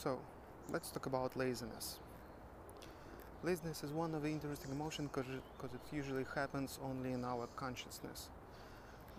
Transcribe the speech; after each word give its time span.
So, 0.00 0.20
let's 0.70 0.92
talk 0.92 1.06
about 1.06 1.36
laziness. 1.36 1.98
Laziness 3.42 3.82
is 3.82 3.90
one 3.90 4.14
of 4.14 4.22
the 4.22 4.28
interesting 4.28 4.70
emotions 4.70 5.10
because 5.12 5.74
it 5.74 5.80
usually 5.92 6.24
happens 6.36 6.78
only 6.84 7.14
in 7.14 7.24
our 7.24 7.48
consciousness, 7.56 8.28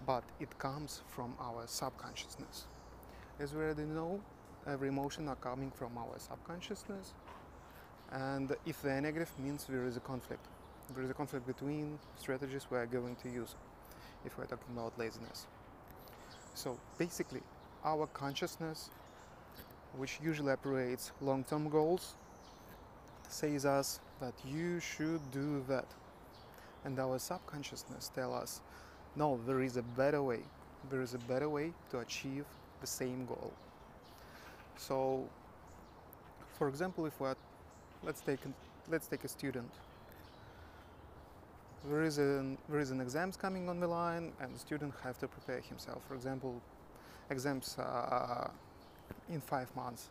but 0.07 0.23
it 0.39 0.57
comes 0.57 1.01
from 1.09 1.33
our 1.37 1.63
subconsciousness. 1.67 2.67
As 3.41 3.53
we 3.53 3.61
already 3.63 3.83
know, 3.83 4.21
every 4.65 4.87
emotion 4.87 5.27
are 5.27 5.35
coming 5.35 5.69
from 5.69 5.97
our 5.97 6.17
subconsciousness, 6.17 7.11
and 8.13 8.55
if 8.65 8.81
they're 8.81 9.01
negative, 9.01 9.33
means 9.37 9.65
there 9.65 9.83
is 9.83 9.97
a 9.97 9.99
conflict. 10.11 10.45
There 10.95 11.03
is 11.03 11.09
a 11.09 11.13
conflict 11.13 11.45
between 11.45 11.99
strategies 12.15 12.67
we 12.71 12.77
are 12.77 12.85
going 12.85 13.17
to 13.17 13.29
use 13.29 13.55
if 14.23 14.37
we're 14.37 14.45
talking 14.45 14.71
about 14.77 14.97
laziness. 14.97 15.45
So 16.53 16.79
basically, 16.97 17.41
our 17.83 18.07
consciousness, 18.07 18.91
which 19.97 20.19
usually 20.23 20.51
operates 20.51 21.11
long-term 21.21 21.69
goals, 21.69 22.13
says 23.27 23.65
us 23.65 23.99
that 24.19 24.33
you 24.45 24.79
should 24.79 25.19
do 25.31 25.63
that. 25.67 25.85
And 26.85 26.99
our 26.99 27.19
subconsciousness 27.19 28.11
tell 28.13 28.33
us, 28.33 28.61
no, 29.15 29.39
there 29.45 29.61
is 29.61 29.77
a 29.77 29.81
better 29.81 30.23
way. 30.23 30.39
There 30.89 31.01
is 31.01 31.13
a 31.13 31.19
better 31.19 31.49
way 31.49 31.73
to 31.91 31.99
achieve 31.99 32.45
the 32.81 32.87
same 32.87 33.25
goal. 33.25 33.51
So, 34.77 35.27
for 36.57 36.69
example, 36.69 37.05
if 37.05 37.19
we're, 37.19 37.35
let's 38.03 38.21
take, 38.21 38.39
let's 38.89 39.07
take 39.07 39.23
a 39.25 39.27
student 39.27 39.69
there 41.87 42.03
is 42.03 42.17
an 42.17 42.57
there 42.67 42.79
is 42.79 42.91
an 42.91 42.99
exams 42.99 43.37
coming 43.37 43.69
on 43.69 43.79
the 43.79 43.87
line 43.87 44.31
and 44.41 44.53
the 44.53 44.59
student 44.59 44.93
have 45.03 45.17
to 45.19 45.27
prepare 45.27 45.61
himself 45.61 46.01
for 46.07 46.15
example 46.15 46.61
exams 47.29 47.77
uh, 47.79 48.49
in 49.29 49.39
five 49.41 49.73
months 49.75 50.09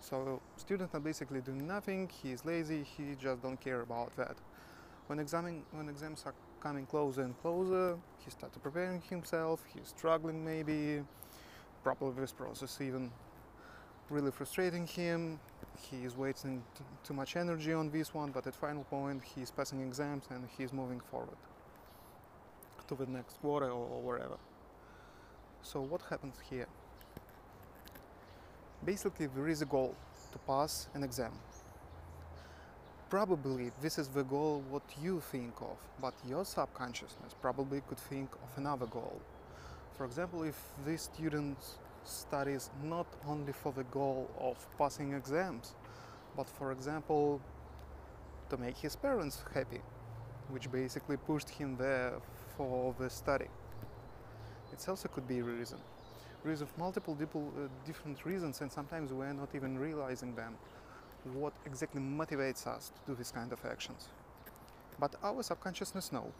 so 0.00 0.40
student 0.56 0.90
are 0.94 1.00
basically 1.00 1.40
doing 1.40 1.66
nothing 1.66 2.10
he 2.22 2.32
is 2.32 2.44
lazy 2.44 2.84
he 2.96 3.14
just 3.20 3.42
don't 3.42 3.60
care 3.60 3.80
about 3.80 4.14
that 4.16 4.36
when 5.06 5.18
when 5.72 5.88
exams 5.88 6.22
are 6.26 6.34
coming 6.60 6.86
closer 6.86 7.22
and 7.22 7.40
closer 7.40 7.96
he 8.24 8.30
started 8.30 8.62
preparing 8.62 9.00
himself 9.02 9.64
he's 9.72 9.88
struggling 9.88 10.44
maybe 10.44 11.02
probably 11.82 12.20
this 12.20 12.32
process 12.32 12.80
even 12.80 13.10
really 14.10 14.30
frustrating 14.30 14.86
him 14.86 15.38
he 15.90 16.04
is 16.04 16.16
wasting 16.16 16.62
too 17.02 17.14
much 17.14 17.36
energy 17.36 17.72
on 17.72 17.90
this 17.90 18.14
one, 18.14 18.30
but 18.30 18.46
at 18.46 18.54
final 18.54 18.84
point 18.84 19.22
he's 19.34 19.50
passing 19.50 19.80
exams 19.82 20.24
and 20.30 20.46
he's 20.56 20.72
moving 20.72 21.00
forward 21.00 21.36
to 22.88 22.94
the 22.94 23.06
next 23.06 23.40
quarter 23.40 23.70
or 23.70 24.00
wherever. 24.02 24.36
So 25.62 25.80
what 25.80 26.02
happens 26.02 26.36
here? 26.48 26.66
Basically, 28.84 29.26
there 29.26 29.48
is 29.48 29.62
a 29.62 29.66
goal 29.66 29.94
to 30.32 30.38
pass 30.40 30.88
an 30.92 31.02
exam. 31.02 31.32
Probably 33.08 33.70
this 33.80 33.98
is 33.98 34.08
the 34.08 34.24
goal 34.24 34.62
what 34.68 34.82
you 35.00 35.20
think 35.20 35.54
of, 35.60 35.78
but 36.00 36.12
your 36.28 36.44
subconsciousness 36.44 37.34
probably 37.40 37.80
could 37.88 37.98
think 37.98 38.30
of 38.34 38.58
another 38.58 38.86
goal. 38.86 39.20
For 39.96 40.04
example, 40.04 40.42
if 40.42 40.60
this 40.84 41.02
student 41.02 41.56
studies 42.04 42.70
not 42.82 43.06
only 43.26 43.52
for 43.52 43.72
the 43.72 43.84
goal 43.84 44.28
of 44.38 44.56
passing 44.76 45.14
exams, 45.14 45.74
but 46.36 46.46
for 46.46 46.72
example, 46.72 47.40
to 48.50 48.56
make 48.58 48.76
his 48.76 48.96
parents 48.96 49.44
happy, 49.54 49.80
which 50.50 50.70
basically 50.70 51.16
pushed 51.16 51.48
him 51.48 51.76
there 51.76 52.14
for 52.56 52.94
the 52.98 53.08
study. 53.08 53.48
It 54.72 54.88
also 54.88 55.08
could 55.08 55.26
be 55.26 55.38
a 55.38 55.44
reason. 55.44 55.78
Reason 56.44 56.66
of 56.66 56.78
multiple 56.78 57.16
uh, 57.56 57.68
different 57.86 58.24
reasons, 58.26 58.60
and 58.60 58.70
sometimes 58.70 59.12
we're 59.12 59.32
not 59.32 59.48
even 59.54 59.78
realizing 59.78 60.34
them. 60.34 60.54
What 61.32 61.54
exactly 61.64 62.02
motivates 62.02 62.66
us 62.66 62.92
to 62.94 63.12
do 63.12 63.16
this 63.16 63.30
kind 63.30 63.50
of 63.50 63.64
actions? 63.64 64.08
But 65.00 65.14
our 65.22 65.42
subconsciousness 65.42 66.12
knows. 66.12 66.32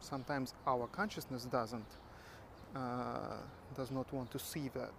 Sometimes 0.00 0.54
our 0.66 0.88
consciousness 0.88 1.44
doesn't 1.44 1.86
uh, 2.74 3.36
does 3.76 3.90
not 3.90 4.12
want 4.12 4.30
to 4.32 4.38
see 4.38 4.68
that. 4.74 4.92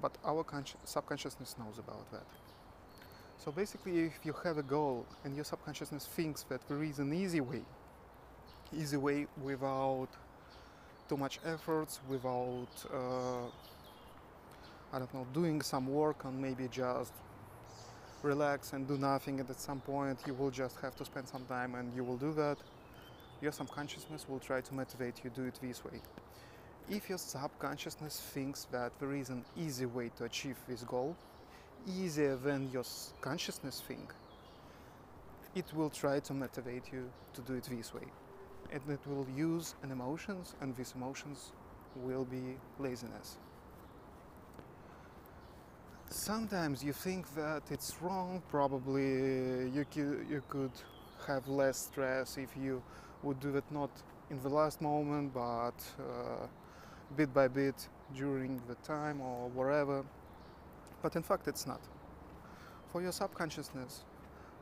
But 0.00 0.16
our 0.24 0.44
subconsciousness 0.84 1.56
knows 1.58 1.78
about 1.78 2.10
that. 2.12 2.26
So 3.38 3.50
basically, 3.50 4.00
if 4.06 4.20
you 4.24 4.34
have 4.44 4.58
a 4.58 4.62
goal 4.62 5.04
and 5.24 5.34
your 5.34 5.44
subconsciousness 5.44 6.06
thinks 6.06 6.44
that 6.44 6.60
there 6.68 6.82
is 6.82 6.98
an 6.98 7.12
easy 7.12 7.40
way, 7.40 7.62
easy 8.76 8.96
way 8.96 9.26
without 9.42 10.08
too 11.08 11.16
much 11.16 11.40
efforts, 11.44 12.00
without, 12.08 12.68
uh, 12.92 13.46
I 14.92 14.98
don't 14.98 15.12
know, 15.14 15.26
doing 15.32 15.62
some 15.62 15.86
work 15.86 16.24
and 16.24 16.40
maybe 16.40 16.68
just 16.68 17.12
relax 18.22 18.72
and 18.72 18.86
do 18.86 18.98
nothing, 18.98 19.40
and 19.40 19.48
at 19.48 19.60
some 19.60 19.80
point 19.80 20.18
you 20.26 20.34
will 20.34 20.50
just 20.50 20.80
have 20.80 20.96
to 20.96 21.04
spend 21.04 21.28
some 21.28 21.44
time 21.44 21.74
and 21.74 21.94
you 21.94 22.04
will 22.04 22.16
do 22.16 22.32
that, 22.34 22.58
your 23.40 23.52
subconsciousness 23.52 24.28
will 24.28 24.40
try 24.40 24.60
to 24.60 24.74
motivate 24.74 25.22
you 25.22 25.30
do 25.30 25.44
it 25.44 25.58
this 25.62 25.84
way. 25.84 26.00
If 26.90 27.08
your 27.08 27.18
subconsciousness 27.18 28.20
thinks 28.34 28.64
that 28.72 28.92
there 28.98 29.12
is 29.12 29.28
an 29.28 29.44
easy 29.56 29.86
way 29.86 30.10
to 30.16 30.24
achieve 30.24 30.56
this 30.66 30.82
goal, 30.82 31.16
easier 31.86 32.36
than 32.36 32.70
your 32.72 32.84
consciousness 33.20 33.82
think, 33.86 34.12
it 35.54 35.66
will 35.74 35.90
try 35.90 36.20
to 36.20 36.34
motivate 36.34 36.92
you 36.92 37.10
to 37.34 37.40
do 37.42 37.54
it 37.54 37.64
this 37.64 37.94
way. 37.94 38.06
And 38.70 38.82
it 38.88 39.00
will 39.06 39.26
use 39.34 39.74
an 39.82 39.90
emotions, 39.90 40.54
and 40.60 40.76
these 40.76 40.94
emotions 40.94 41.52
will 41.96 42.24
be 42.24 42.56
laziness. 42.78 43.38
Sometimes 46.10 46.82
you 46.82 46.92
think 46.92 47.34
that 47.34 47.62
it's 47.70 47.96
wrong, 48.00 48.42
probably 48.50 49.70
you, 49.70 49.84
you 49.94 50.42
could 50.48 50.72
have 51.26 51.46
less 51.48 51.76
stress 51.76 52.38
if 52.38 52.56
you 52.56 52.82
would 53.22 53.40
do 53.40 53.56
it 53.56 53.64
not 53.70 53.90
in 54.30 54.40
the 54.42 54.48
last 54.48 54.80
moment, 54.80 55.32
but 55.34 55.74
uh, 55.98 56.46
bit 57.16 57.32
by 57.32 57.48
bit 57.48 57.88
during 58.14 58.60
the 58.68 58.74
time 58.76 59.20
or 59.20 59.48
wherever. 59.50 60.04
But 61.02 61.16
in 61.16 61.22
fact, 61.22 61.48
it's 61.48 61.66
not. 61.66 61.80
For 62.92 63.02
your 63.02 63.12
subconsciousness, 63.12 64.04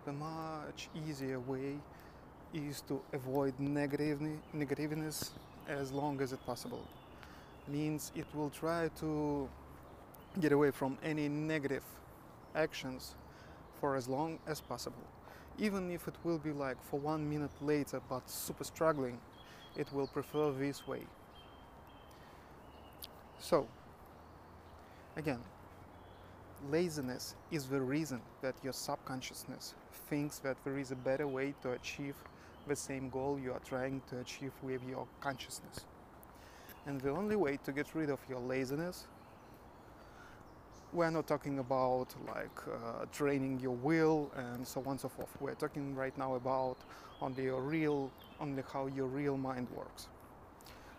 the 0.04 0.12
much 0.12 0.88
easier 1.06 1.40
way 1.40 1.78
is 2.56 2.80
to 2.88 3.00
avoid 3.12 3.54
negativeness 3.58 5.30
as 5.68 5.92
long 5.92 6.20
as 6.20 6.32
it 6.32 6.44
possible. 6.46 6.82
Means 7.68 8.12
it 8.14 8.26
will 8.34 8.50
try 8.50 8.88
to 9.00 9.48
get 10.40 10.52
away 10.52 10.70
from 10.70 10.96
any 11.02 11.28
negative 11.28 11.82
actions 12.54 13.14
for 13.80 13.96
as 13.96 14.08
long 14.08 14.38
as 14.46 14.60
possible. 14.60 15.04
Even 15.58 15.90
if 15.90 16.08
it 16.08 16.14
will 16.24 16.38
be 16.38 16.52
like 16.52 16.76
for 16.90 16.98
one 16.98 17.28
minute 17.28 17.50
later 17.60 18.00
but 18.08 18.28
super 18.28 18.64
struggling, 18.64 19.18
it 19.76 19.92
will 19.92 20.06
prefer 20.06 20.50
this 20.52 20.86
way. 20.86 21.02
So, 23.38 23.66
again, 25.16 25.40
laziness 26.70 27.34
is 27.50 27.66
the 27.66 27.80
reason 27.80 28.20
that 28.40 28.54
your 28.62 28.72
subconsciousness 28.72 29.74
thinks 30.08 30.38
that 30.38 30.56
there 30.64 30.78
is 30.78 30.90
a 30.90 30.96
better 30.96 31.26
way 31.26 31.54
to 31.62 31.72
achieve 31.72 32.14
the 32.66 32.76
same 32.76 33.08
goal 33.08 33.38
you 33.42 33.52
are 33.52 33.60
trying 33.60 34.02
to 34.08 34.18
achieve 34.18 34.52
with 34.62 34.82
your 34.88 35.06
consciousness. 35.20 35.80
And 36.86 37.00
the 37.00 37.10
only 37.10 37.36
way 37.36 37.58
to 37.64 37.72
get 37.72 37.94
rid 37.94 38.10
of 38.10 38.20
your 38.28 38.40
laziness, 38.40 39.06
we're 40.92 41.10
not 41.10 41.26
talking 41.26 41.58
about 41.58 42.14
like 42.26 42.58
uh, 42.68 43.06
training 43.12 43.60
your 43.60 43.74
will 43.74 44.30
and 44.36 44.66
so 44.66 44.80
on 44.82 44.92
and 44.92 45.00
so 45.00 45.08
forth. 45.08 45.30
We're 45.40 45.54
talking 45.54 45.94
right 45.94 46.16
now 46.16 46.34
about 46.34 46.76
only 47.20 47.44
your 47.44 47.60
real, 47.60 48.10
only 48.40 48.62
how 48.72 48.86
your 48.86 49.06
real 49.06 49.36
mind 49.36 49.68
works. 49.74 50.08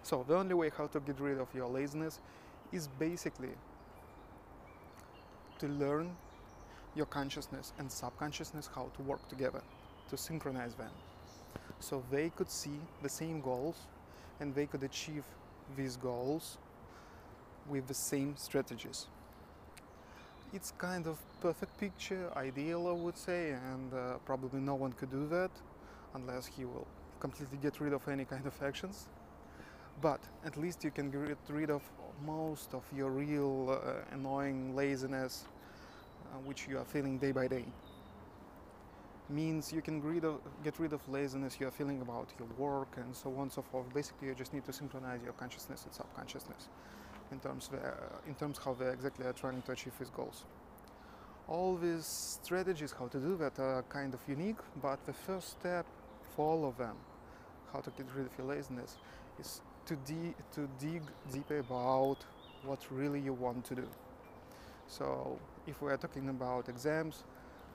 So 0.03 0.25
the 0.27 0.35
only 0.35 0.53
way 0.53 0.71
how 0.77 0.87
to 0.87 0.99
get 0.99 1.19
rid 1.19 1.39
of 1.39 1.47
your 1.53 1.67
laziness 1.67 2.19
is 2.71 2.87
basically 2.99 3.55
to 5.59 5.67
learn 5.67 6.15
your 6.95 7.05
consciousness 7.05 7.73
and 7.79 7.91
subconsciousness 7.91 8.69
how 8.73 8.89
to 8.95 9.01
work 9.03 9.27
together, 9.29 9.61
to 10.09 10.17
synchronize 10.17 10.75
them. 10.75 10.91
So 11.79 12.03
they 12.11 12.29
could 12.29 12.49
see 12.49 12.79
the 13.01 13.09
same 13.09 13.41
goals 13.41 13.77
and 14.39 14.53
they 14.53 14.65
could 14.65 14.83
achieve 14.83 15.23
these 15.75 15.97
goals 15.97 16.57
with 17.67 17.87
the 17.87 17.93
same 17.93 18.35
strategies. 18.37 19.07
It's 20.53 20.71
kind 20.77 21.07
of 21.07 21.17
perfect 21.41 21.77
picture, 21.77 22.31
ideal 22.35 22.87
I 22.87 22.91
would 22.93 23.17
say, 23.17 23.51
and 23.51 23.93
uh, 23.93 24.13
probably 24.25 24.61
no 24.61 24.75
one 24.75 24.93
could 24.93 25.11
do 25.11 25.27
that 25.27 25.51
unless 26.15 26.47
he 26.47 26.65
will 26.65 26.87
completely 27.19 27.57
get 27.61 27.81
rid 27.81 27.93
of 27.93 28.07
any 28.07 28.25
kind 28.25 28.45
of 28.45 28.53
actions. 28.63 29.07
But 30.01 30.21
at 30.45 30.57
least 30.57 30.83
you 30.83 30.91
can 30.91 31.11
get 31.11 31.37
rid 31.49 31.69
of 31.69 31.81
most 32.25 32.73
of 32.73 32.83
your 32.95 33.11
real 33.11 33.79
uh, 33.83 34.13
annoying 34.13 34.75
laziness 34.75 35.45
uh, 36.25 36.37
which 36.45 36.67
you 36.67 36.77
are 36.77 36.85
feeling 36.85 37.17
day 37.17 37.31
by 37.31 37.47
day 37.47 37.65
means 39.29 39.73
you 39.73 39.81
can 39.81 40.01
rid 40.01 40.23
of, 40.23 40.39
get 40.63 40.79
rid 40.79 40.93
of 40.93 41.07
laziness 41.09 41.57
you 41.59 41.67
are 41.67 41.71
feeling 41.71 42.01
about 42.01 42.29
your 42.39 42.47
work 42.57 42.97
and 42.97 43.15
so 43.15 43.33
on 43.35 43.43
and 43.43 43.51
so 43.51 43.61
forth 43.61 43.91
basically 43.93 44.27
you 44.27 44.35
just 44.35 44.53
need 44.53 44.65
to 44.65 44.73
synchronize 44.73 45.21
your 45.23 45.33
consciousness 45.33 45.83
and 45.85 45.93
subconsciousness 45.93 46.69
in 47.31 47.39
terms, 47.39 47.69
of, 47.73 47.79
uh, 47.79 47.91
in 48.27 48.35
terms 48.35 48.57
how 48.63 48.73
they 48.73 48.87
exactly 48.87 49.25
are 49.25 49.33
trying 49.33 49.61
to 49.61 49.71
achieve 49.71 49.93
these 49.99 50.09
goals. 50.09 50.45
All 51.47 51.75
these 51.75 52.05
strategies 52.05 52.93
how 52.97 53.07
to 53.07 53.19
do 53.19 53.37
that 53.37 53.59
are 53.59 53.83
kind 53.89 54.13
of 54.13 54.19
unique, 54.27 54.57
but 54.81 55.05
the 55.05 55.13
first 55.13 55.51
step 55.51 55.85
for 56.35 56.45
all 56.45 56.65
of 56.67 56.77
them, 56.77 56.95
how 57.73 57.79
to 57.79 57.89
get 57.91 58.05
rid 58.15 58.25
of 58.25 58.31
your 58.37 58.47
laziness, 58.47 58.97
is 59.39 59.61
to, 59.85 59.95
de- 59.95 60.35
to 60.53 60.67
dig 60.79 61.01
deeper 61.31 61.59
about 61.59 62.17
what 62.63 62.79
really 62.91 63.19
you 63.19 63.33
want 63.33 63.63
to 63.65 63.75
do. 63.75 63.87
So, 64.87 65.37
if 65.65 65.81
we 65.81 65.91
are 65.91 65.97
talking 65.97 66.29
about 66.29 66.69
exams, 66.69 67.23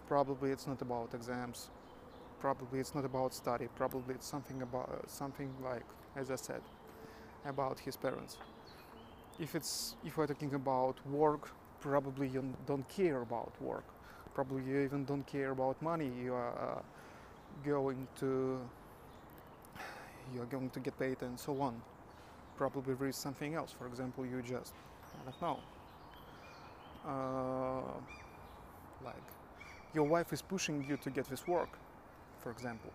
probably 0.08 0.50
it's 0.50 0.66
not 0.66 0.80
about 0.82 1.14
exams. 1.14 1.70
Probably 2.40 2.80
it's 2.80 2.94
not 2.94 3.04
about 3.04 3.34
study. 3.34 3.68
Probably 3.76 4.14
it's 4.14 4.26
something 4.26 4.62
about 4.62 5.08
something 5.08 5.50
like, 5.62 5.84
as 6.16 6.30
I 6.30 6.36
said, 6.36 6.62
about 7.44 7.78
his 7.78 7.96
parents. 7.96 8.38
If 9.38 9.54
it's 9.54 9.96
if 10.04 10.16
we're 10.16 10.26
talking 10.26 10.54
about 10.54 10.96
work, 11.06 11.50
probably 11.80 12.28
you 12.28 12.42
don't 12.66 12.88
care 12.88 13.22
about 13.22 13.52
work. 13.60 13.84
Probably 14.34 14.64
you 14.64 14.80
even 14.80 15.04
don't 15.04 15.26
care 15.26 15.50
about 15.50 15.80
money. 15.82 16.10
You 16.22 16.34
are 16.34 16.76
uh, 16.76 16.82
going 17.64 18.08
to 18.20 18.60
you 20.34 20.42
are 20.42 20.46
going 20.46 20.70
to 20.70 20.80
get 20.80 20.98
paid 20.98 21.22
and 21.22 21.38
so 21.38 21.60
on. 21.60 21.80
Probably 22.56 22.94
there 22.94 23.08
is 23.08 23.16
something 23.16 23.54
else. 23.54 23.72
For 23.72 23.86
example, 23.86 24.26
you 24.26 24.42
just 24.42 24.74
I 25.14 25.30
don't 25.30 25.42
know. 25.42 25.58
Uh, 27.04 27.82
like 29.04 29.16
your 29.94 30.04
wife 30.04 30.32
is 30.32 30.42
pushing 30.42 30.84
you 30.88 30.96
to 30.98 31.10
get 31.10 31.28
this 31.28 31.46
work, 31.46 31.78
for 32.40 32.50
example. 32.50 32.90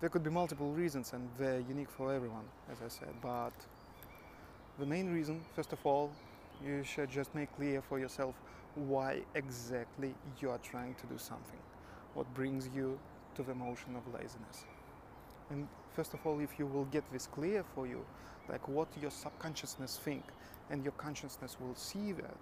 There 0.00 0.08
could 0.08 0.22
be 0.24 0.30
multiple 0.30 0.70
reasons 0.72 1.12
and 1.12 1.28
they're 1.38 1.60
unique 1.60 1.90
for 1.90 2.12
everyone, 2.12 2.44
as 2.70 2.78
I 2.84 2.88
said, 2.88 3.14
but 3.20 3.52
the 4.78 4.86
main 4.86 5.12
reason, 5.12 5.40
first 5.54 5.72
of 5.72 5.84
all, 5.84 6.10
you 6.64 6.82
should 6.84 7.10
just 7.10 7.34
make 7.34 7.54
clear 7.56 7.82
for 7.82 7.98
yourself 7.98 8.34
why 8.74 9.20
exactly 9.34 10.14
you 10.40 10.50
are 10.50 10.58
trying 10.58 10.94
to 10.94 11.06
do 11.06 11.18
something, 11.18 11.58
what 12.14 12.32
brings 12.34 12.68
you 12.74 12.98
to 13.34 13.42
the 13.42 13.54
motion 13.54 13.96
of 13.96 14.14
laziness. 14.14 14.64
And 15.50 15.68
first 15.94 16.14
of 16.14 16.26
all, 16.26 16.40
if 16.40 16.58
you 16.58 16.66
will 16.66 16.86
get 16.86 17.04
this 17.12 17.26
clear 17.26 17.64
for 17.74 17.86
you, 17.86 18.04
like 18.48 18.66
what 18.68 18.88
your 19.00 19.10
subconsciousness 19.10 19.98
think, 20.02 20.24
and 20.70 20.82
your 20.82 20.92
consciousness 20.92 21.56
will 21.60 21.74
see 21.74 22.12
that, 22.12 22.36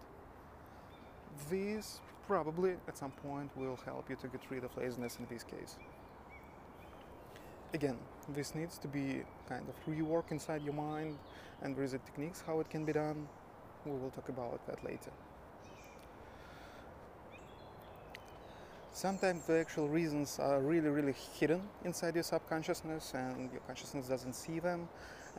this 1.50 2.00
probably 2.30 2.74
at 2.86 2.96
some 2.96 3.10
point 3.10 3.50
will 3.56 3.76
help 3.84 4.08
you 4.08 4.14
to 4.14 4.28
get 4.28 4.40
rid 4.50 4.62
of 4.62 4.70
laziness 4.76 5.18
in 5.18 5.26
this 5.28 5.42
case. 5.42 5.78
Again, 7.74 7.98
this 8.28 8.54
needs 8.54 8.78
to 8.78 8.86
be 8.86 9.22
kind 9.48 9.66
of 9.68 9.74
rework 9.92 10.30
inside 10.30 10.62
your 10.62 10.74
mind, 10.74 11.18
and 11.60 11.74
there 11.74 11.82
is 11.82 11.92
a 11.92 11.98
techniques 11.98 12.40
how 12.46 12.60
it 12.60 12.70
can 12.70 12.84
be 12.84 12.92
done. 12.92 13.26
We 13.84 13.90
will 13.98 14.10
talk 14.10 14.28
about 14.28 14.64
that 14.68 14.78
later. 14.84 15.10
Sometimes 18.92 19.44
the 19.46 19.58
actual 19.58 19.88
reasons 19.88 20.38
are 20.38 20.60
really, 20.60 20.88
really 20.88 21.16
hidden 21.40 21.62
inside 21.84 22.14
your 22.14 22.22
subconsciousness, 22.22 23.12
and 23.14 23.50
your 23.50 23.62
consciousness 23.66 24.06
doesn't 24.06 24.34
see 24.34 24.60
them, 24.60 24.88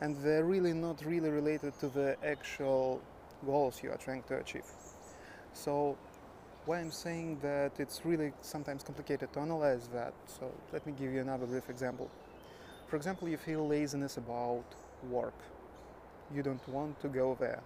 and 0.00 0.14
they're 0.22 0.44
really 0.44 0.74
not 0.74 1.02
really 1.06 1.30
related 1.30 1.72
to 1.80 1.88
the 1.88 2.18
actual 2.22 3.00
goals 3.46 3.82
you 3.82 3.90
are 3.90 3.96
trying 3.96 4.24
to 4.24 4.36
achieve. 4.36 4.68
So 5.54 5.96
why 6.64 6.78
I'm 6.78 6.90
saying 6.90 7.38
that 7.42 7.72
it's 7.78 8.04
really 8.04 8.32
sometimes 8.40 8.82
complicated 8.82 9.32
to 9.32 9.40
analyze 9.40 9.88
that. 9.88 10.14
So 10.26 10.52
let 10.72 10.86
me 10.86 10.92
give 10.98 11.12
you 11.12 11.20
another 11.20 11.46
brief 11.46 11.68
example. 11.68 12.10
For 12.86 12.96
example, 12.96 13.28
you 13.28 13.36
feel 13.36 13.66
laziness 13.66 14.16
about 14.16 14.64
work. 15.10 15.34
You 16.34 16.42
don't 16.42 16.66
want 16.68 17.00
to 17.00 17.08
go 17.08 17.36
there. 17.38 17.62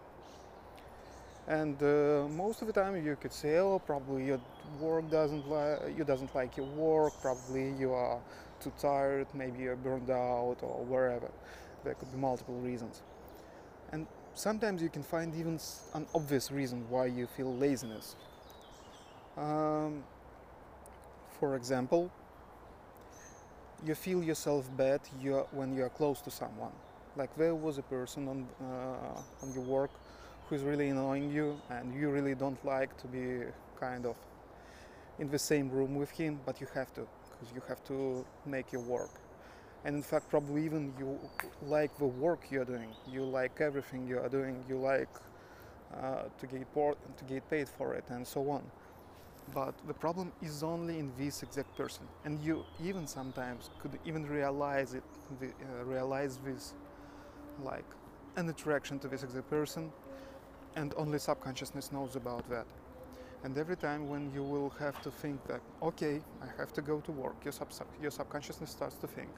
And 1.49 1.81
uh, 1.81 2.27
most 2.29 2.61
of 2.61 2.67
the 2.67 2.73
time 2.73 3.05
you 3.05 3.17
could 3.21 3.33
say, 3.33 3.59
oh, 3.59 3.79
probably 3.79 4.27
your 4.27 4.41
work 4.81 5.09
doesn't 5.11 5.49
like 5.49 5.97
you 5.97 6.03
doesn't 6.03 6.35
like 6.35 6.57
your 6.57 6.67
work. 6.67 7.13
Probably 7.21 7.73
you 7.79 7.93
are 7.93 8.19
too 8.61 8.73
tired. 8.79 9.27
Maybe 9.33 9.61
you're 9.61 9.77
burned 9.77 10.11
out 10.11 10.57
or 10.63 10.85
wherever. 10.85 11.31
There 11.85 11.95
could 11.95 12.11
be 12.11 12.19
multiple 12.19 12.57
reasons. 12.57 13.03
And 13.93 14.09
sometimes 14.35 14.83
you 14.83 14.89
can 14.89 15.05
find 15.05 15.35
even 15.37 15.61
an 15.95 16.07
obvious 16.15 16.51
reason 16.51 16.85
why 16.91 17.07
you 17.07 17.29
feel 17.29 17.55
laziness. 17.55 18.17
Um, 19.37 20.03
for 21.39 21.57
example, 21.57 22.11
you 23.85 23.95
feel 23.95 24.23
yourself 24.23 24.69
bad 24.77 25.01
you 25.21 25.45
when 25.53 25.75
you 25.75 25.85
are 25.85 25.91
close 25.91 26.21
to 26.23 26.31
someone. 26.31 26.73
Like 27.17 27.35
there 27.37 27.55
was 27.55 27.79
a 27.79 27.83
person 27.83 28.29
on 28.29 28.47
uh, 28.61 29.43
on 29.43 29.53
your 29.53 29.65
work 29.65 29.91
who 30.49 30.55
is 30.55 30.63
really 30.63 30.89
annoying 30.89 31.31
you, 31.31 31.61
and 31.71 31.95
you 31.95 32.11
really 32.11 32.35
don't 32.35 32.63
like 32.65 32.97
to 32.99 33.07
be 33.07 33.43
kind 33.79 34.07
of 34.07 34.17
in 35.19 35.29
the 35.31 35.39
same 35.39 35.71
room 35.71 35.95
with 35.95 36.11
him, 36.11 36.41
but 36.47 36.61
you 36.61 36.67
have 36.75 36.93
to 36.95 37.07
because 37.31 37.55
you 37.55 37.63
have 37.69 37.85
to 37.85 38.25
make 38.47 38.73
your 38.73 38.83
work. 38.83 39.21
And 39.85 39.95
in 39.97 40.03
fact, 40.03 40.31
probably 40.31 40.65
even 40.65 40.95
you 40.99 41.19
like 41.63 41.97
the 41.99 42.07
work 42.07 42.41
you're 42.51 42.65
doing. 42.65 42.89
You 43.13 43.25
like 43.25 43.61
everything 43.61 44.07
you 44.07 44.19
are 44.19 44.29
doing. 44.29 44.65
You 44.69 44.79
like 44.79 45.15
uh, 45.95 46.23
to 46.39 46.47
get 46.47 46.75
to 46.75 47.25
get 47.29 47.51
paid 47.51 47.69
for 47.69 47.95
it, 47.95 48.05
and 48.09 48.27
so 48.27 48.49
on 48.51 48.63
but 49.55 49.75
the 49.87 49.95
problem 49.95 50.33
is 50.43 50.63
only 50.63 50.99
in 50.99 51.13
this 51.19 51.43
exact 51.43 51.77
person. 51.77 52.05
And 52.25 52.41
you 52.41 52.65
even 52.83 53.07
sometimes 53.07 53.71
could 53.81 53.99
even 54.05 54.27
realize 54.27 54.95
it 54.95 55.05
uh, 55.43 55.85
realize 55.85 56.39
this 56.45 56.75
like 57.63 57.85
an 58.37 58.49
attraction 58.49 58.99
to 59.01 59.09
this 59.09 59.23
exact 59.23 59.49
person 59.49 59.91
and 60.77 60.95
only 60.97 61.19
subconsciousness 61.19 61.93
knows 61.93 62.17
about 62.17 62.49
that. 62.51 62.67
And 63.45 63.57
every 63.57 63.77
time 63.77 64.09
when 64.09 64.33
you 64.35 64.43
will 64.43 64.71
have 64.79 65.01
to 65.03 65.11
think 65.11 65.47
that 65.47 65.61
okay 65.83 66.21
i 66.43 66.47
have 66.59 66.73
to 66.73 66.83
go 66.83 67.01
to 67.01 67.13
work 67.13 67.37
your, 67.45 67.53
sub- 67.53 67.71
your 68.03 68.11
subconsciousness 68.11 68.71
starts 68.71 68.97
to 68.97 69.07
think 69.07 69.29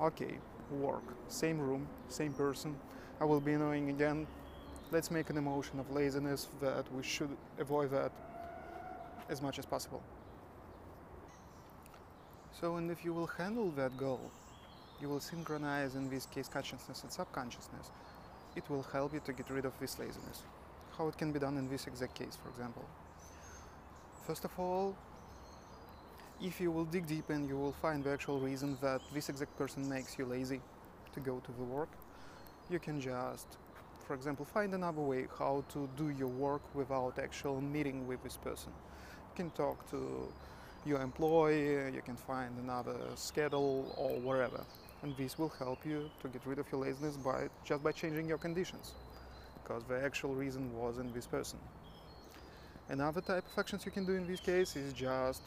okay 0.00 0.38
work 0.70 1.02
same 1.28 1.58
room 1.58 1.86
same 2.08 2.32
person. 2.32 2.76
I 3.20 3.24
will 3.24 3.40
be 3.40 3.52
annoying 3.52 3.90
again. 3.90 4.26
Let's 4.90 5.10
make 5.10 5.30
an 5.30 5.36
emotion 5.36 5.78
of 5.78 5.90
laziness 5.90 6.48
that 6.60 6.92
we 6.92 7.02
should 7.02 7.36
avoid 7.58 7.90
that 7.92 8.10
as 9.32 9.42
much 9.42 9.58
as 9.58 9.66
possible. 9.66 10.02
So, 12.60 12.76
and 12.76 12.90
if 12.90 13.04
you 13.04 13.12
will 13.14 13.26
handle 13.26 13.70
that 13.72 13.96
goal, 13.96 14.30
you 15.00 15.08
will 15.08 15.20
synchronize 15.20 15.96
in 15.96 16.08
this 16.08 16.26
case 16.26 16.48
consciousness 16.48 17.02
and 17.02 17.10
subconsciousness. 17.10 17.90
It 18.54 18.68
will 18.68 18.82
help 18.82 19.14
you 19.14 19.20
to 19.24 19.32
get 19.32 19.48
rid 19.50 19.64
of 19.64 19.72
this 19.80 19.98
laziness. 19.98 20.42
How 20.96 21.08
it 21.08 21.16
can 21.16 21.32
be 21.32 21.38
done 21.38 21.56
in 21.56 21.68
this 21.68 21.86
exact 21.86 22.14
case, 22.14 22.38
for 22.40 22.50
example. 22.50 22.84
First 24.26 24.44
of 24.44 24.56
all, 24.58 24.94
if 26.40 26.60
you 26.60 26.70
will 26.70 26.84
dig 26.84 27.06
deep 27.06 27.30
and 27.30 27.48
you 27.48 27.56
will 27.56 27.72
find 27.72 28.04
the 28.04 28.10
actual 28.10 28.38
reason 28.38 28.76
that 28.82 29.00
this 29.14 29.28
exact 29.28 29.56
person 29.56 29.88
makes 29.88 30.18
you 30.18 30.26
lazy 30.26 30.60
to 31.14 31.20
go 31.20 31.40
to 31.40 31.52
the 31.52 31.64
work, 31.64 31.88
you 32.70 32.78
can 32.78 33.00
just, 33.00 33.46
for 34.06 34.14
example, 34.14 34.44
find 34.44 34.74
another 34.74 35.00
way 35.00 35.26
how 35.38 35.64
to 35.72 35.88
do 35.96 36.10
your 36.10 36.28
work 36.28 36.62
without 36.74 37.18
actual 37.18 37.60
meeting 37.60 38.06
with 38.06 38.22
this 38.22 38.36
person 38.36 38.72
can 39.32 39.50
talk 39.50 39.90
to 39.90 40.28
your 40.84 41.00
employee, 41.00 41.92
you 41.92 42.02
can 42.04 42.16
find 42.16 42.56
another 42.58 42.96
schedule 43.14 43.94
or 43.96 44.18
wherever. 44.20 44.64
And 45.02 45.16
this 45.16 45.38
will 45.38 45.48
help 45.48 45.84
you 45.84 46.10
to 46.22 46.28
get 46.28 46.42
rid 46.46 46.58
of 46.58 46.66
your 46.70 46.82
laziness 46.82 47.16
by 47.16 47.48
just 47.64 47.82
by 47.82 47.92
changing 47.92 48.28
your 48.28 48.38
conditions, 48.38 48.92
because 49.62 49.82
the 49.84 50.00
actual 50.04 50.34
reason 50.34 50.72
was 50.76 50.98
in 50.98 51.12
this 51.12 51.26
person. 51.26 51.58
Another 52.88 53.20
type 53.20 53.44
of 53.50 53.58
actions 53.58 53.84
you 53.84 53.92
can 53.92 54.04
do 54.06 54.12
in 54.12 54.26
this 54.26 54.40
case 54.40 54.76
is 54.76 54.92
just 54.92 55.42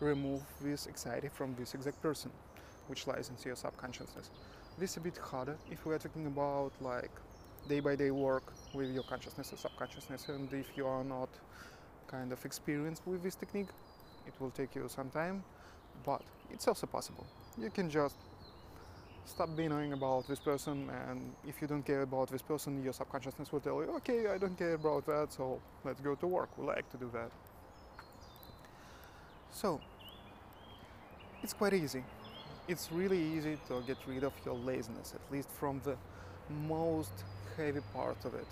remove 0.00 0.42
this 0.60 0.86
anxiety 0.86 1.28
from 1.28 1.54
this 1.56 1.74
exact 1.74 2.00
person, 2.02 2.30
which 2.88 3.06
lies 3.06 3.28
into 3.28 3.48
your 3.48 3.56
subconsciousness. 3.56 4.30
This 4.78 4.92
is 4.92 4.96
a 4.96 5.00
bit 5.00 5.18
harder 5.18 5.56
if 5.70 5.84
we 5.84 5.94
are 5.94 5.98
talking 5.98 6.26
about 6.26 6.72
like 6.80 7.10
day 7.68 7.80
by 7.80 7.94
day 7.94 8.10
work 8.10 8.52
with 8.72 8.90
your 8.90 9.02
consciousness 9.02 9.52
or 9.52 9.56
subconsciousness, 9.56 10.28
and 10.28 10.52
if 10.52 10.76
you 10.76 10.86
are 10.86 11.04
not 11.04 11.28
kind 12.10 12.32
of 12.32 12.44
experience 12.44 13.00
with 13.06 13.22
this 13.22 13.34
technique. 13.34 13.68
It 14.26 14.34
will 14.40 14.50
take 14.50 14.74
you 14.74 14.88
some 14.88 15.10
time, 15.10 15.42
but 16.04 16.22
it's 16.50 16.66
also 16.66 16.86
possible. 16.86 17.26
You 17.58 17.70
can 17.70 17.88
just 17.90 18.16
stop 19.24 19.54
being 19.56 19.70
annoying 19.70 19.92
about 19.92 20.26
this 20.26 20.40
person, 20.40 20.90
and 21.08 21.20
if 21.46 21.62
you 21.62 21.68
don't 21.68 21.84
care 21.84 22.02
about 22.02 22.30
this 22.30 22.42
person, 22.42 22.82
your 22.82 22.92
subconsciousness 22.92 23.52
will 23.52 23.60
tell 23.60 23.82
you, 23.82 23.90
okay, 23.96 24.26
I 24.28 24.38
don't 24.38 24.58
care 24.58 24.74
about 24.74 25.06
that, 25.06 25.32
so 25.32 25.60
let's 25.84 26.00
go 26.00 26.14
to 26.16 26.26
work. 26.26 26.50
We 26.58 26.66
like 26.66 26.90
to 26.90 26.96
do 26.96 27.10
that. 27.12 27.30
So, 29.52 29.80
it's 31.42 31.52
quite 31.52 31.74
easy. 31.74 32.02
It's 32.68 32.90
really 32.92 33.20
easy 33.36 33.58
to 33.68 33.82
get 33.86 33.98
rid 34.06 34.24
of 34.24 34.32
your 34.44 34.54
laziness, 34.54 35.14
at 35.14 35.32
least 35.32 35.48
from 35.58 35.80
the 35.84 35.96
most 36.68 37.12
heavy 37.56 37.80
part 37.94 38.24
of 38.24 38.34
it 38.34 38.46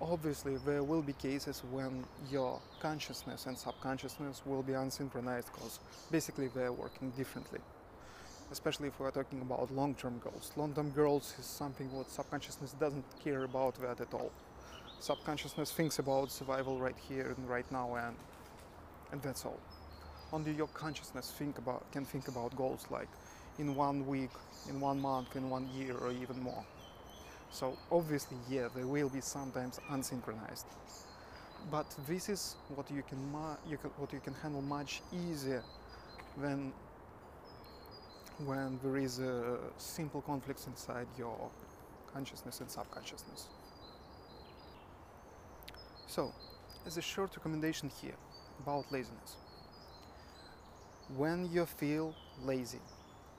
obviously 0.00 0.56
there 0.58 0.82
will 0.82 1.02
be 1.02 1.12
cases 1.14 1.62
when 1.70 2.04
your 2.30 2.60
consciousness 2.80 3.46
and 3.46 3.56
subconsciousness 3.56 4.42
will 4.46 4.62
be 4.62 4.72
unsynchronized 4.72 5.46
because 5.52 5.80
basically 6.10 6.48
they're 6.54 6.72
working 6.72 7.10
differently 7.16 7.60
especially 8.50 8.88
if 8.88 8.98
we're 8.98 9.10
talking 9.10 9.40
about 9.42 9.70
long-term 9.72 10.20
goals 10.22 10.52
long-term 10.56 10.92
goals 10.92 11.34
is 11.38 11.44
something 11.46 11.90
what 11.92 12.10
subconsciousness 12.10 12.72
doesn't 12.72 13.04
care 13.22 13.44
about 13.44 13.74
that 13.76 14.00
at 14.00 14.12
all 14.14 14.30
Subconsciousness 15.00 15.70
thinks 15.70 16.00
about 16.00 16.30
survival 16.30 16.78
right 16.78 16.96
here 17.08 17.32
and 17.36 17.48
right 17.48 17.70
now, 17.70 17.94
and 17.94 18.16
and 19.12 19.22
that's 19.22 19.44
all. 19.44 19.60
Only 20.32 20.52
your 20.52 20.66
consciousness 20.68 21.32
think 21.38 21.56
about 21.58 21.90
can 21.92 22.04
think 22.04 22.26
about 22.26 22.56
goals 22.56 22.84
like 22.90 23.08
in 23.58 23.76
one 23.76 24.06
week, 24.06 24.30
in 24.68 24.80
one 24.80 25.00
month, 25.00 25.36
in 25.36 25.50
one 25.50 25.68
year, 25.76 25.94
or 25.96 26.10
even 26.10 26.40
more. 26.42 26.64
So 27.50 27.76
obviously, 27.90 28.36
yeah, 28.48 28.68
they 28.74 28.84
will 28.84 29.08
be 29.08 29.20
sometimes 29.20 29.80
unsynchronized, 29.90 30.64
but 31.70 31.86
this 32.06 32.28
is 32.28 32.56
what 32.74 32.90
you 32.90 33.02
can, 33.02 33.18
you 33.68 33.78
can 33.78 33.90
what 33.96 34.12
you 34.12 34.20
can 34.20 34.34
handle 34.34 34.62
much 34.62 35.02
easier 35.12 35.62
than 36.36 36.72
when 38.44 38.78
there 38.82 38.96
is 38.96 39.18
a 39.18 39.58
simple 39.78 40.20
conflicts 40.22 40.66
inside 40.66 41.06
your 41.18 41.50
consciousness 42.12 42.60
and 42.60 42.70
subconsciousness. 42.70 43.48
So, 46.06 46.32
as 46.86 46.96
a 46.96 47.02
short 47.02 47.36
recommendation 47.36 47.90
here 48.00 48.16
about 48.60 48.90
laziness. 48.90 49.36
When 51.16 51.50
you 51.52 51.66
feel 51.66 52.14
lazy, 52.44 52.80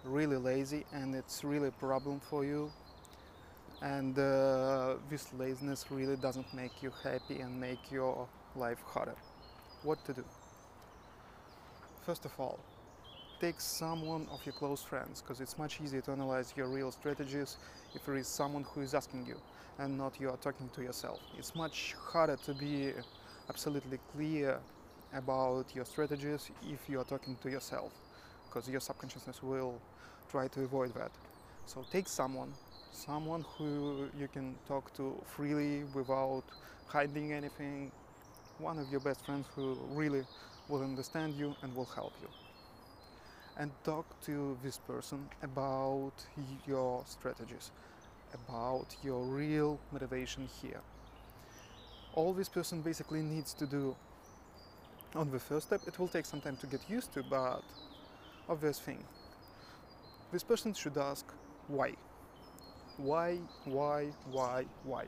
really 0.03 0.37
lazy, 0.37 0.85
and 0.93 1.15
it's 1.15 1.43
really 1.43 1.69
a 1.69 1.71
problem 1.71 2.19
for 2.19 2.43
you, 2.43 2.71
and 3.81 4.17
uh, 4.19 4.95
this 5.09 5.33
laziness 5.33 5.85
really 5.89 6.17
doesn't 6.17 6.53
make 6.53 6.83
you 6.83 6.91
happy 7.03 7.39
and 7.39 7.59
make 7.59 7.91
your 7.91 8.27
life 8.55 8.81
harder, 8.85 9.15
what 9.83 10.03
to 10.05 10.13
do? 10.13 10.23
First 12.05 12.25
of 12.25 12.31
all, 12.39 12.59
take 13.39 13.61
someone 13.61 14.27
of 14.31 14.45
your 14.45 14.53
close 14.53 14.81
friends 14.81 15.21
because 15.21 15.39
it's 15.39 15.57
much 15.57 15.79
easier 15.81 16.01
to 16.01 16.11
analyze 16.11 16.53
your 16.57 16.67
real 16.67 16.91
strategies 16.91 17.57
if 17.95 18.05
there 18.05 18.17
is 18.17 18.27
someone 18.27 18.65
who 18.73 18.81
is 18.81 18.93
asking 18.93 19.25
you 19.25 19.37
and 19.77 19.97
not 19.97 20.19
you 20.19 20.29
are 20.29 20.37
talking 20.37 20.69
to 20.75 20.81
yourself. 20.81 21.19
It's 21.37 21.55
much 21.55 21.95
harder 21.99 22.35
to 22.45 22.53
be 22.53 22.91
absolutely 23.49 23.99
clear 24.13 24.59
about 25.13 25.65
your 25.73 25.85
strategies 25.85 26.51
if 26.69 26.89
you 26.89 26.99
are 26.99 27.05
talking 27.05 27.37
to 27.41 27.49
yourself 27.49 27.91
because 28.47 28.69
your 28.69 28.81
subconsciousness 28.81 29.41
will 29.41 29.79
try 30.29 30.47
to 30.49 30.63
avoid 30.63 30.93
that. 30.95 31.11
So 31.65 31.85
take 31.91 32.07
someone, 32.07 32.53
someone 32.91 33.45
who 33.57 34.07
you 34.19 34.27
can 34.27 34.55
talk 34.67 34.93
to 34.95 35.15
freely 35.25 35.83
without 35.93 36.43
hiding 36.87 37.33
anything, 37.33 37.91
one 38.57 38.77
of 38.79 38.89
your 38.89 38.99
best 38.99 39.25
friends 39.25 39.47
who 39.55 39.77
really 39.91 40.23
will 40.67 40.83
understand 40.83 41.33
you 41.35 41.55
and 41.61 41.75
will 41.75 41.85
help 41.85 42.13
you. 42.21 42.27
And 43.57 43.71
talk 43.83 44.05
to 44.21 44.57
this 44.63 44.77
person 44.77 45.27
about 45.43 46.13
your 46.67 47.03
strategies, 47.05 47.71
about 48.33 48.95
your 49.03 49.23
real 49.23 49.79
motivation 49.91 50.47
here. 50.61 50.81
All 52.13 52.33
this 52.33 52.49
person 52.49 52.81
basically 52.81 53.21
needs 53.21 53.53
to 53.55 53.65
do 53.65 53.95
on 55.15 55.31
the 55.31 55.39
first 55.39 55.67
step, 55.67 55.81
it 55.87 55.97
will 55.97 56.07
take 56.07 56.25
some 56.25 56.41
time 56.41 56.55
to 56.57 56.67
get 56.67 56.81
used 56.87 57.13
to, 57.13 57.23
but 57.23 57.63
obvious 58.47 58.79
thing. 58.79 59.03
This 60.31 60.43
person 60.43 60.73
should 60.73 60.97
ask 60.97 61.25
why. 61.67 61.95
Why, 62.99 63.37
why, 63.63 64.07
why, 64.29 64.65
why? 64.83 65.05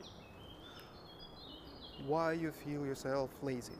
Why 2.06 2.32
you 2.32 2.50
feel 2.50 2.86
yourself 2.86 3.28
lazy? 3.42 3.78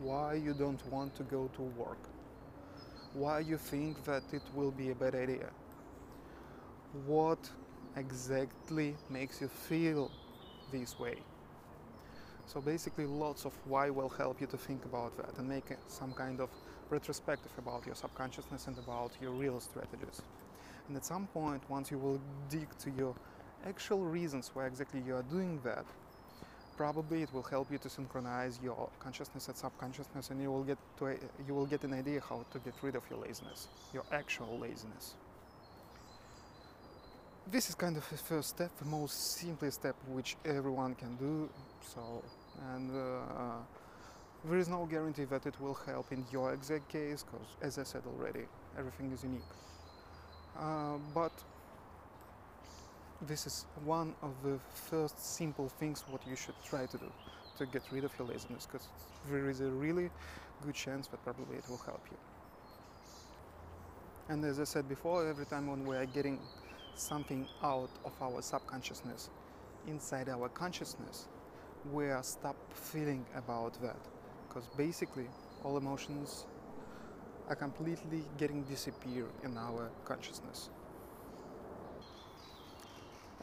Why 0.00 0.34
you 0.34 0.52
don't 0.52 0.84
want 0.92 1.16
to 1.16 1.22
go 1.22 1.50
to 1.56 1.62
work? 1.62 1.98
Why 3.14 3.38
you 3.38 3.56
think 3.56 4.04
that 4.04 4.22
it 4.32 4.42
will 4.54 4.70
be 4.70 4.90
a 4.90 4.94
bad 4.94 5.14
idea? 5.14 5.48
What 7.06 7.38
exactly 7.96 8.96
makes 9.08 9.40
you 9.40 9.48
feel 9.48 10.10
this 10.70 10.98
way? 10.98 11.16
So 12.44 12.60
basically 12.60 13.06
lots 13.06 13.46
of 13.46 13.54
why 13.64 13.88
will 13.88 14.10
help 14.10 14.42
you 14.42 14.46
to 14.48 14.58
think 14.58 14.84
about 14.84 15.16
that 15.16 15.38
and 15.38 15.48
make 15.48 15.64
some 15.88 16.12
kind 16.12 16.40
of 16.40 16.50
retrospective 16.90 17.52
about 17.56 17.86
your 17.86 17.94
subconsciousness 17.94 18.66
and 18.66 18.76
about 18.76 19.12
your 19.22 19.30
real 19.30 19.58
strategies. 19.58 20.20
And 20.86 20.98
at 20.98 21.06
some 21.06 21.28
point, 21.28 21.62
once 21.70 21.90
you 21.90 21.96
will 21.96 22.20
dig 22.50 22.68
to 22.80 22.90
your 22.90 23.14
actual 23.66 24.02
reasons 24.04 24.50
why 24.54 24.66
exactly 24.66 25.00
you 25.06 25.14
are 25.14 25.22
doing 25.24 25.60
that, 25.64 25.84
probably 26.76 27.22
it 27.22 27.32
will 27.32 27.42
help 27.42 27.70
you 27.70 27.78
to 27.78 27.88
synchronize 27.88 28.58
your 28.62 28.88
consciousness 28.98 29.48
and 29.48 29.56
subconsciousness 29.56 30.30
and 30.30 30.40
you 30.40 30.50
will 30.50 30.64
get 30.64 30.78
to 30.98 31.06
a, 31.06 31.16
you 31.46 31.54
will 31.54 31.66
get 31.66 31.82
an 31.84 31.94
idea 31.94 32.20
how 32.28 32.44
to 32.52 32.58
get 32.60 32.74
rid 32.82 32.96
of 32.96 33.02
your 33.10 33.18
laziness, 33.20 33.68
your 33.92 34.04
actual 34.12 34.58
laziness. 34.58 35.14
This 37.46 37.68
is 37.68 37.74
kind 37.74 37.96
of 37.96 38.04
a 38.10 38.16
first 38.16 38.48
step, 38.48 38.70
the 38.78 38.86
most 38.86 39.36
simplest 39.36 39.80
step 39.80 39.94
which 40.08 40.36
everyone 40.44 40.94
can 40.94 41.14
do. 41.16 41.48
So, 41.82 42.22
and 42.74 42.90
uh, 42.90 43.58
there 44.46 44.58
is 44.58 44.68
no 44.68 44.86
guarantee 44.86 45.24
that 45.24 45.44
it 45.44 45.60
will 45.60 45.74
help 45.74 46.10
in 46.10 46.24
your 46.32 46.54
exact 46.54 46.88
case, 46.88 47.22
because 47.22 47.46
as 47.60 47.78
I 47.78 47.82
said 47.82 48.02
already, 48.06 48.46
everything 48.78 49.12
is 49.12 49.22
unique. 49.22 49.42
Uh, 50.58 50.96
but 51.14 51.32
this 53.22 53.46
is 53.46 53.66
one 53.84 54.14
of 54.22 54.30
the 54.42 54.58
first 54.74 55.18
simple 55.24 55.68
things 55.68 56.04
what 56.10 56.26
you 56.26 56.36
should 56.36 56.54
try 56.64 56.86
to 56.86 56.98
do 56.98 57.10
to 57.58 57.66
get 57.66 57.82
rid 57.90 58.04
of 58.04 58.12
your 58.18 58.28
laziness, 58.28 58.66
because 58.66 58.88
there 59.30 59.48
is 59.48 59.60
a 59.60 59.68
really 59.68 60.10
good 60.64 60.74
chance 60.74 61.06
that 61.08 61.22
probably 61.24 61.56
it 61.56 61.68
will 61.68 61.78
help 61.78 62.02
you. 62.10 62.16
And 64.28 64.44
as 64.44 64.58
I 64.58 64.64
said 64.64 64.88
before, 64.88 65.28
every 65.28 65.46
time 65.46 65.66
when 65.66 65.84
we 65.84 65.96
are 65.96 66.06
getting 66.06 66.38
something 66.94 67.46
out 67.62 67.90
of 68.04 68.12
our 68.20 68.40
subconsciousness 68.42 69.30
inside 69.86 70.28
our 70.28 70.48
consciousness, 70.48 71.26
we 71.92 72.06
are 72.06 72.22
stop 72.22 72.56
feeling 72.74 73.24
about 73.36 73.80
that. 73.82 73.98
Because 74.48 74.66
basically, 74.76 75.26
all 75.62 75.76
emotions 75.76 76.46
are 77.48 77.56
completely 77.56 78.22
getting 78.38 78.62
disappear 78.62 79.26
in 79.42 79.58
our 79.58 79.90
consciousness. 80.04 80.70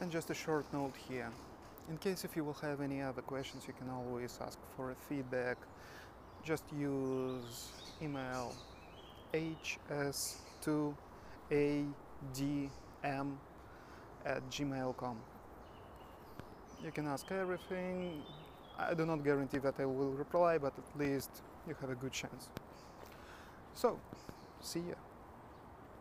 And 0.02 0.12
just 0.12 0.32
a 0.32 0.34
short 0.34 0.66
note 0.74 0.96
here. 1.08 1.30
In 1.88 1.98
case 1.98 2.26
if 2.26 2.36
you 2.36 2.44
will 2.44 2.58
have 2.62 2.82
any 2.82 3.04
other 3.04 3.22
questions, 3.22 3.66
you 3.68 3.74
can 3.74 3.88
always 3.88 4.40
ask 4.42 4.58
for 4.76 4.90
a 4.90 4.96
feedback. 5.08 5.58
Just 6.44 6.64
use 6.76 7.72
email 8.02 8.52
hs2ad 9.32 10.74
m 13.04 13.40
at 14.26 14.50
gmail.com. 14.50 15.18
You 16.84 16.92
can 16.92 17.06
ask 17.08 17.32
everything. 17.32 18.24
I 18.80 18.96
do 18.96 19.06
not 19.06 19.24
guarantee 19.24 19.60
that 19.60 19.80
I 19.80 19.86
will 19.86 20.14
reply, 20.14 20.58
but 20.58 20.74
at 20.76 21.00
least 21.00 21.30
you 21.68 21.76
have 21.80 21.92
a 21.92 21.96
good 21.96 22.12
chance. 22.12 22.50
So, 23.76 24.00
see 24.62 24.80
ya. 24.80 24.96